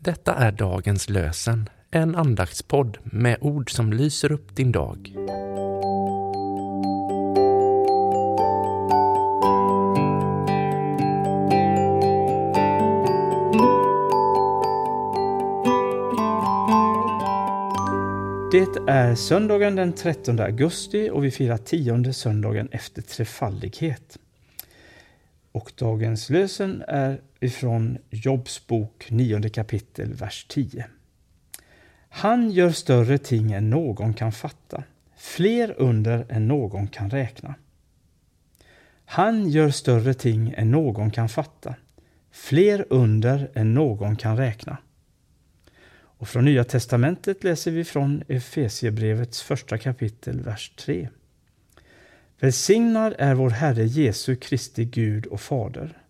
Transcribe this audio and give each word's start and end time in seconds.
Detta 0.00 0.34
är 0.34 0.52
dagens 0.52 1.08
lösen, 1.08 1.68
en 1.90 2.14
andaktspodd 2.14 2.98
med 3.04 3.36
ord 3.40 3.70
som 3.70 3.92
lyser 3.92 4.32
upp 4.32 4.56
din 4.56 4.72
dag. 4.72 5.12
Det 18.52 18.90
är 18.90 19.14
söndagen 19.14 19.76
den 19.76 19.92
13 19.92 20.40
augusti 20.40 21.10
och 21.10 21.24
vi 21.24 21.30
firar 21.30 21.56
tionde 21.56 22.12
söndagen 22.12 22.68
efter 22.72 23.02
trefaldighet. 23.02 24.18
Och 25.56 25.72
dagens 25.76 26.30
lösen 26.30 26.84
är 26.88 27.20
ifrån 27.40 27.98
Jobs 28.10 28.66
bok 28.66 29.06
9 29.10 29.48
kapitel, 29.48 30.14
vers 30.14 30.46
10. 30.48 30.86
Han 32.08 32.50
gör 32.50 32.70
större 32.70 33.18
ting 33.18 33.52
än 33.52 33.70
någon 33.70 34.14
kan 34.14 34.32
fatta, 34.32 34.82
fler 35.16 35.74
under 35.78 36.26
än 36.28 36.48
någon 36.48 36.88
kan 36.88 37.10
räkna. 37.10 37.54
Han 39.04 39.50
gör 39.50 39.70
större 39.70 40.14
ting 40.14 40.54
än 40.56 40.70
någon 40.70 41.10
kan 41.10 41.28
fatta, 41.28 41.74
fler 42.30 42.86
under 42.90 43.50
än 43.54 43.74
någon 43.74 44.16
kan 44.16 44.36
räkna. 44.36 44.76
Och 45.94 46.28
från 46.28 46.44
Nya 46.44 46.64
testamentet 46.64 47.44
läser 47.44 47.70
vi 47.70 47.84
från 47.84 48.22
Efesiebrevets 48.28 49.42
första 49.42 49.78
kapitel, 49.78 50.40
vers 50.40 50.72
3. 50.76 51.08
Välsignad 52.40 53.14
är 53.18 53.34
vår 53.34 53.50
Herre 53.50 53.84
Jesu 53.84 54.36
Kristi 54.36 54.84
Gud 54.84 55.26
och 55.26 55.40
Fader. 55.40 56.02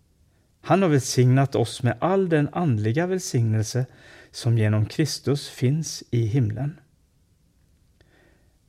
Han 0.61 0.81
har 0.81 0.89
välsignat 0.89 1.55
oss 1.55 1.83
med 1.83 1.97
all 1.99 2.29
den 2.29 2.49
andliga 2.51 3.07
välsignelse 3.07 3.85
som 4.31 4.57
genom 4.57 4.85
Kristus 4.85 5.49
finns 5.49 6.03
i 6.11 6.25
himlen. 6.25 6.79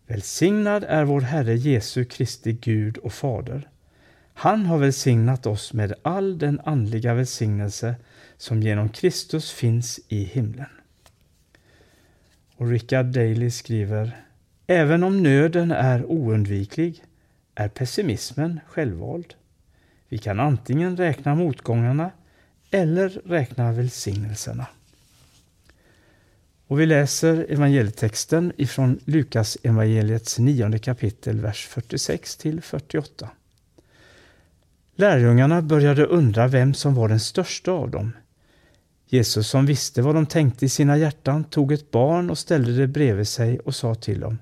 Välsignad 0.06 0.84
är 0.84 1.04
vår 1.04 1.20
Herre 1.20 1.56
Jesu 1.56 2.04
Kristi 2.04 2.52
Gud 2.52 2.96
och 2.96 3.12
Fader. 3.12 3.68
Han 4.34 4.66
har 4.66 4.78
välsignat 4.78 5.46
oss 5.46 5.72
med 5.72 5.94
all 6.02 6.38
den 6.38 6.60
andliga 6.64 7.14
välsignelse 7.14 7.94
som 8.36 8.62
genom 8.62 8.88
Kristus 8.88 9.52
finns 9.52 10.00
i 10.08 10.24
himlen. 10.24 10.70
Och 12.56 12.68
Richard 12.68 13.06
Daley 13.06 13.50
skriver 13.50 14.24
Även 14.66 15.02
om 15.02 15.22
nöden 15.22 15.70
är 15.70 16.04
oundviklig 16.04 17.04
är 17.58 17.68
pessimismen 17.68 18.60
självvald. 18.66 19.34
Vi 20.08 20.18
kan 20.18 20.40
antingen 20.40 20.96
räkna 20.96 21.34
motgångarna 21.34 22.10
eller 22.70 23.08
räkna 23.24 23.72
välsignelserna. 23.72 24.66
Och 26.66 26.80
vi 26.80 26.86
läser 26.86 27.46
evangelietexten 27.48 28.52
ifrån 28.56 29.00
Lukas 29.04 29.58
evangeliets 29.62 30.38
nionde 30.38 30.78
kapitel, 30.78 31.40
vers 31.40 31.66
46 31.66 32.36
till 32.36 32.62
48. 32.62 33.28
Lärjungarna 34.96 35.62
började 35.62 36.06
undra 36.06 36.48
vem 36.48 36.74
som 36.74 36.94
var 36.94 37.08
den 37.08 37.20
största 37.20 37.72
av 37.72 37.90
dem. 37.90 38.12
Jesus 39.06 39.48
som 39.48 39.66
visste 39.66 40.02
vad 40.02 40.14
de 40.14 40.26
tänkte 40.26 40.66
i 40.66 40.68
sina 40.68 40.98
hjärtan 40.98 41.44
tog 41.44 41.72
ett 41.72 41.90
barn 41.90 42.30
och 42.30 42.38
ställde 42.38 42.72
det 42.72 42.86
bredvid 42.86 43.28
sig 43.28 43.58
och 43.58 43.74
sa 43.74 43.94
till 43.94 44.20
dem 44.20 44.38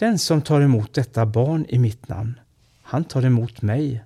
den 0.00 0.18
som 0.18 0.42
tar 0.42 0.60
emot 0.60 0.94
detta 0.94 1.26
barn 1.26 1.66
i 1.68 1.78
mitt 1.78 2.08
namn, 2.08 2.40
han 2.82 3.04
tar 3.04 3.22
emot 3.24 3.62
mig. 3.62 4.04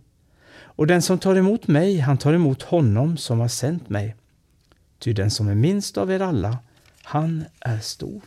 Och 0.55 0.87
den 0.87 1.03
som 1.03 1.19
tar 1.19 1.37
emot 1.37 1.67
mig, 1.67 1.99
han 1.99 2.19
tar 2.19 2.33
emot 2.33 2.63
honom 2.63 3.17
som 3.17 3.41
har 3.41 3.49
sänt 3.49 3.89
mig. 3.89 4.17
Ty 4.99 5.13
den 5.13 5.31
som 5.31 5.49
är 5.49 5.55
minst 5.55 5.99
av 5.99 6.11
er 6.11 6.21
alla, 6.21 6.59
han 7.03 7.45
är 7.61 7.79
stor. 7.79 8.23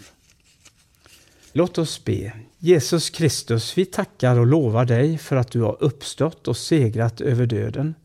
Låt 1.54 1.78
oss 1.78 2.06
be. 2.06 2.34
Jesus 2.58 3.10
Kristus, 3.10 3.78
vi 3.78 3.86
tackar 3.86 4.40
och 4.40 4.48
lovar 4.48 4.86
dig 4.86 5.18
för 5.18 5.36
att 5.36 5.52
du 5.52 5.62
har 5.62 5.78
uppstått 5.80 6.48
och 6.48 6.58
segrat 6.58 7.22
över 7.22 7.46
döden. 7.46 7.96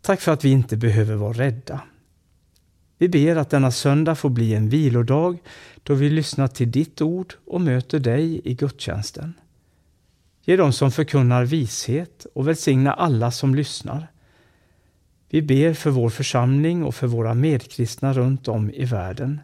Tack 0.00 0.20
för 0.20 0.32
att 0.32 0.44
vi 0.44 0.50
inte 0.50 0.76
behöver 0.76 1.14
vara 1.14 1.32
rädda. 1.32 1.80
Vi 2.98 3.08
ber 3.08 3.36
att 3.36 3.50
denna 3.50 3.70
söndag 3.70 4.14
får 4.14 4.30
bli 4.30 4.54
en 4.54 4.68
vilodag 4.68 5.38
då 5.82 5.94
vi 5.94 6.10
lyssnar 6.10 6.48
till 6.48 6.70
ditt 6.70 7.00
ord 7.00 7.34
och 7.46 7.60
möter 7.60 7.98
dig 7.98 8.40
i 8.44 8.54
gudstjänsten. 8.54 9.34
Ge 10.44 10.56
dem 10.56 10.72
som 10.72 10.90
förkunnar 10.90 11.44
vishet 11.44 12.26
och 12.34 12.48
välsigna 12.48 12.92
alla 12.92 13.30
som 13.30 13.54
lyssnar. 13.54 14.06
Vi 15.30 15.42
ber 15.42 15.74
för 15.74 15.90
vår 15.90 16.10
församling 16.10 16.84
och 16.84 16.94
för 16.94 17.06
våra 17.06 17.34
medkristna 17.34 18.12
runt 18.12 18.48
om 18.48 18.70
i 18.70 18.84
världen. 18.84 19.40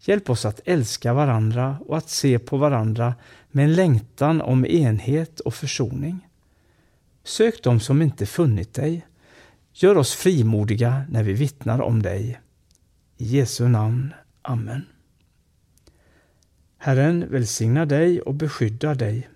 Hjälp 0.00 0.30
oss 0.30 0.44
att 0.44 0.60
älska 0.64 1.14
varandra 1.14 1.76
och 1.86 1.96
att 1.96 2.08
se 2.08 2.38
på 2.38 2.56
varandra 2.56 3.14
med 3.50 3.64
en 3.64 3.74
längtan 3.74 4.40
om 4.40 4.66
enhet 4.66 5.40
och 5.40 5.54
försoning. 5.54 6.28
Sök 7.24 7.62
dem 7.62 7.80
som 7.80 8.02
inte 8.02 8.26
funnit 8.26 8.74
dig. 8.74 9.06
Gör 9.72 9.96
oss 9.96 10.14
frimodiga 10.14 11.04
när 11.10 11.22
vi 11.22 11.32
vittnar 11.32 11.80
om 11.80 12.02
dig. 12.02 12.40
I 13.16 13.24
Jesu 13.24 13.68
namn. 13.68 14.14
Amen. 14.42 14.86
Herren 16.78 17.30
välsignar 17.30 17.86
dig 17.86 18.20
och 18.20 18.34
beskyddar 18.34 18.94
dig. 18.94 19.28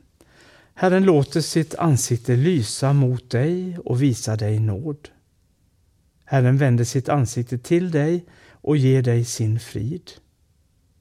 Herren 0.74 1.04
låter 1.04 1.40
sitt 1.40 1.74
ansikte 1.74 2.36
lysa 2.36 2.92
mot 2.92 3.30
dig 3.30 3.78
och 3.78 4.02
visa 4.02 4.36
dig 4.36 4.58
nåd. 4.58 5.08
Herren 6.24 6.56
vänder 6.56 6.84
sitt 6.84 7.08
ansikte 7.08 7.58
till 7.58 7.90
dig 7.90 8.24
och 8.52 8.76
ger 8.76 9.02
dig 9.02 9.24
sin 9.24 9.60
frid. 9.60 10.10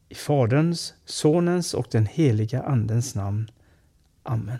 I 0.10 0.16
Faderns, 0.16 0.94
Sonens 1.06 1.74
och 1.74 1.88
den 1.92 2.06
heliga 2.06 2.64
Andens 2.64 3.16
namn. 3.16 3.52
Amen. 4.24 4.60